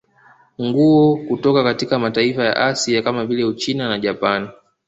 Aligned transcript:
Nguo 0.59 1.17
kutoka 1.17 1.63
katika 1.63 1.99
mataifa 1.99 2.43
ya 2.43 2.55
Asia 2.55 3.01
kama 3.01 3.25
vile 3.25 3.43
Uchina 3.43 3.89
na 3.89 3.99
Japani 3.99 4.49